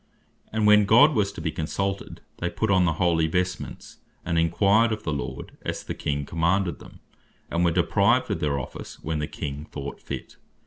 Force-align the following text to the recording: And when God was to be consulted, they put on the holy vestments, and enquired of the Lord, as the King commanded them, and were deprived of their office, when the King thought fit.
And 0.51 0.65
when 0.65 0.85
God 0.85 1.13
was 1.13 1.31
to 1.33 1.41
be 1.41 1.51
consulted, 1.51 2.21
they 2.39 2.49
put 2.49 2.71
on 2.71 2.85
the 2.85 2.93
holy 2.93 3.27
vestments, 3.27 3.97
and 4.25 4.39
enquired 4.39 4.91
of 4.91 5.03
the 5.03 5.13
Lord, 5.13 5.55
as 5.61 5.83
the 5.83 5.93
King 5.93 6.25
commanded 6.25 6.79
them, 6.79 7.01
and 7.51 7.63
were 7.63 7.69
deprived 7.69 8.31
of 8.31 8.39
their 8.39 8.57
office, 8.57 8.97
when 9.03 9.19
the 9.19 9.27
King 9.27 9.65
thought 9.65 10.01
fit. 10.01 10.37